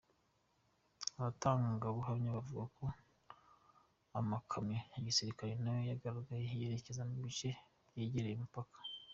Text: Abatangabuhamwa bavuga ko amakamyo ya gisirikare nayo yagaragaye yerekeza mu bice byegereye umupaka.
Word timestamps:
Abatangabuhamwa 1.17 2.29
bavuga 2.35 2.63
ko 2.75 2.83
amakamyo 4.19 4.79
ya 4.93 4.99
gisirikare 5.05 5.51
nayo 5.63 5.83
yagaragaye 5.91 6.45
yerekeza 6.61 7.01
mu 7.09 7.17
bice 7.25 7.49
byegereye 7.91 8.35
umupaka. 8.37 8.77